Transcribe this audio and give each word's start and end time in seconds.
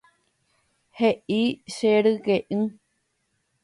He'i 0.97 1.41
che 1.75 1.91
ryke'y 2.03 2.59